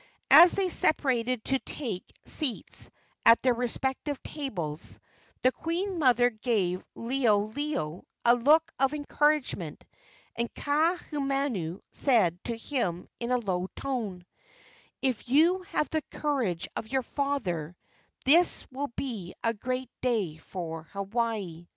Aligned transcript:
As 0.31 0.53
they 0.53 0.69
separated 0.69 1.45
to 1.45 1.59
take 1.59 2.03
seats 2.25 2.89
at 3.23 3.39
their 3.43 3.53
respective 3.53 4.17
tables, 4.23 4.99
the 5.43 5.51
queen 5.51 5.99
mother 5.99 6.31
gave 6.31 6.83
Liholiho 6.95 8.01
a 8.25 8.33
look 8.35 8.71
of 8.79 8.95
encouragement, 8.95 9.85
and 10.35 10.51
Kaahumanu 10.55 11.81
said 11.91 12.43
to 12.45 12.57
him 12.57 13.07
in 13.19 13.29
a 13.29 13.37
low 13.37 13.67
tone: 13.75 14.25
"If 15.03 15.29
you 15.29 15.61
have 15.69 15.87
the 15.91 16.01
courage 16.09 16.67
of 16.75 16.87
your 16.87 17.03
father, 17.03 17.75
this 18.25 18.65
will 18.71 18.89
be 18.95 19.35
a 19.43 19.53
great 19.53 19.91
day 20.01 20.37
for 20.37 20.81
Hawaii." 20.93 21.67